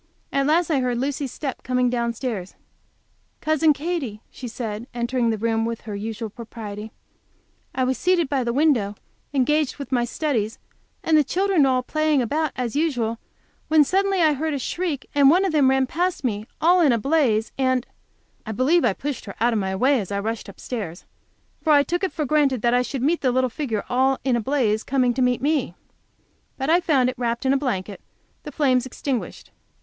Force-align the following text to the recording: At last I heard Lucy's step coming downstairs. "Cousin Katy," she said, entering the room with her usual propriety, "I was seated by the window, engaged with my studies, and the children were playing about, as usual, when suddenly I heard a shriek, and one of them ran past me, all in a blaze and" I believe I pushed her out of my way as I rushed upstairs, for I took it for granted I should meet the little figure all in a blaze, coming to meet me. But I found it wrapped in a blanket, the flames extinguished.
At 0.31 0.47
last 0.47 0.71
I 0.71 0.79
heard 0.79 0.97
Lucy's 0.97 1.31
step 1.31 1.61
coming 1.61 1.87
downstairs. 1.87 2.55
"Cousin 3.39 3.71
Katy," 3.71 4.23
she 4.31 4.47
said, 4.47 4.87
entering 4.95 5.29
the 5.29 5.37
room 5.37 5.63
with 5.63 5.81
her 5.81 5.95
usual 5.95 6.31
propriety, 6.31 6.91
"I 7.75 7.83
was 7.83 7.99
seated 7.99 8.27
by 8.27 8.43
the 8.43 8.51
window, 8.51 8.95
engaged 9.31 9.77
with 9.77 9.91
my 9.91 10.03
studies, 10.05 10.57
and 11.03 11.15
the 11.15 11.23
children 11.23 11.61
were 11.65 11.83
playing 11.83 12.19
about, 12.19 12.51
as 12.55 12.75
usual, 12.75 13.19
when 13.67 13.83
suddenly 13.83 14.23
I 14.23 14.33
heard 14.33 14.55
a 14.55 14.57
shriek, 14.57 15.07
and 15.13 15.29
one 15.29 15.45
of 15.45 15.51
them 15.51 15.69
ran 15.69 15.85
past 15.85 16.23
me, 16.23 16.47
all 16.59 16.81
in 16.81 16.91
a 16.91 16.97
blaze 16.97 17.51
and" 17.55 17.85
I 18.47 18.53
believe 18.53 18.83
I 18.83 18.93
pushed 18.93 19.25
her 19.25 19.35
out 19.39 19.53
of 19.53 19.59
my 19.59 19.75
way 19.75 19.99
as 19.99 20.11
I 20.11 20.19
rushed 20.19 20.49
upstairs, 20.49 21.05
for 21.61 21.73
I 21.73 21.83
took 21.83 22.03
it 22.03 22.11
for 22.11 22.25
granted 22.25 22.65
I 22.65 22.81
should 22.81 23.03
meet 23.03 23.21
the 23.21 23.31
little 23.31 23.51
figure 23.51 23.85
all 23.87 24.17
in 24.23 24.35
a 24.35 24.41
blaze, 24.41 24.83
coming 24.83 25.13
to 25.13 25.21
meet 25.21 25.43
me. 25.43 25.75
But 26.57 26.71
I 26.71 26.79
found 26.79 27.07
it 27.09 27.19
wrapped 27.19 27.45
in 27.45 27.53
a 27.53 27.55
blanket, 27.57 28.01
the 28.41 28.51
flames 28.51 28.87
extinguished. 28.87 29.51